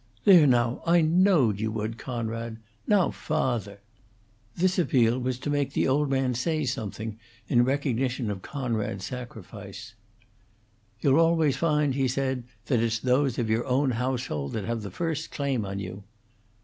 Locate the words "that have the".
14.53-14.89